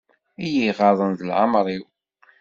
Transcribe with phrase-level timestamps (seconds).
[0.45, 1.83] I y-iɣaḍen d leɛmer-iw.